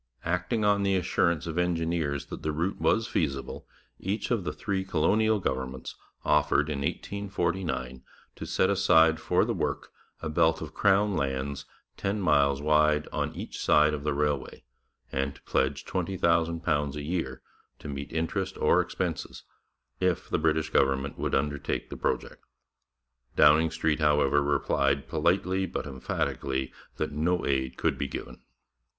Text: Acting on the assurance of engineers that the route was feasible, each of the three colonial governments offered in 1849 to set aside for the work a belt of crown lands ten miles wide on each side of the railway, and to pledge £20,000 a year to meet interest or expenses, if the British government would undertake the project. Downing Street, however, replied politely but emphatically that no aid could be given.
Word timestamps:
Acting 0.25 0.65
on 0.65 0.81
the 0.81 0.95
assurance 0.95 1.45
of 1.45 1.59
engineers 1.59 2.25
that 2.25 2.41
the 2.41 2.51
route 2.51 2.81
was 2.81 3.07
feasible, 3.07 3.67
each 3.99 4.31
of 4.31 4.43
the 4.45 4.51
three 4.51 4.83
colonial 4.83 5.39
governments 5.39 5.93
offered 6.25 6.71
in 6.71 6.79
1849 6.79 8.01
to 8.35 8.45
set 8.47 8.71
aside 8.71 9.19
for 9.19 9.45
the 9.45 9.53
work 9.53 9.91
a 10.19 10.27
belt 10.27 10.59
of 10.59 10.73
crown 10.73 11.15
lands 11.15 11.65
ten 11.97 12.19
miles 12.19 12.63
wide 12.63 13.07
on 13.13 13.31
each 13.35 13.59
side 13.59 13.93
of 13.93 14.03
the 14.03 14.15
railway, 14.15 14.63
and 15.11 15.35
to 15.35 15.41
pledge 15.43 15.85
£20,000 15.85 16.95
a 16.95 17.01
year 17.03 17.43
to 17.77 17.87
meet 17.87 18.11
interest 18.11 18.57
or 18.57 18.81
expenses, 18.81 19.43
if 19.99 20.27
the 20.31 20.39
British 20.39 20.71
government 20.71 21.19
would 21.19 21.35
undertake 21.35 21.91
the 21.91 21.95
project. 21.95 22.43
Downing 23.35 23.69
Street, 23.69 23.99
however, 23.99 24.41
replied 24.41 25.07
politely 25.07 25.67
but 25.67 25.85
emphatically 25.85 26.73
that 26.97 27.11
no 27.11 27.45
aid 27.45 27.77
could 27.77 27.99
be 27.99 28.07
given. 28.07 28.41